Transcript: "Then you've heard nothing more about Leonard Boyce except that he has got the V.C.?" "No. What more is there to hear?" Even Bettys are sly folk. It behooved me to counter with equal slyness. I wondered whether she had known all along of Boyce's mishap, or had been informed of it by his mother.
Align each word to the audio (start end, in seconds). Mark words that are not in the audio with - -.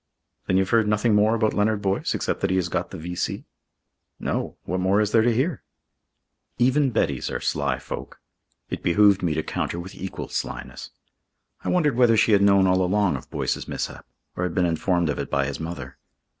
"Then 0.47 0.57
you've 0.57 0.71
heard 0.71 0.87
nothing 0.87 1.13
more 1.13 1.35
about 1.35 1.53
Leonard 1.53 1.83
Boyce 1.83 2.15
except 2.15 2.41
that 2.41 2.49
he 2.49 2.55
has 2.55 2.69
got 2.69 2.89
the 2.89 2.97
V.C.?" 2.97 3.45
"No. 4.19 4.57
What 4.63 4.79
more 4.79 4.99
is 4.99 5.11
there 5.11 5.21
to 5.21 5.31
hear?" 5.31 5.61
Even 6.57 6.89
Bettys 6.89 7.29
are 7.29 7.39
sly 7.39 7.77
folk. 7.77 8.19
It 8.71 8.81
behooved 8.81 9.21
me 9.21 9.35
to 9.35 9.43
counter 9.43 9.79
with 9.79 9.93
equal 9.93 10.27
slyness. 10.27 10.89
I 11.63 11.69
wondered 11.69 11.95
whether 11.97 12.17
she 12.17 12.31
had 12.31 12.41
known 12.41 12.65
all 12.65 12.81
along 12.81 13.15
of 13.15 13.29
Boyce's 13.29 13.67
mishap, 13.67 14.07
or 14.35 14.41
had 14.41 14.55
been 14.55 14.65
informed 14.65 15.07
of 15.07 15.19
it 15.19 15.29
by 15.29 15.45
his 15.45 15.59
mother. 15.59 15.99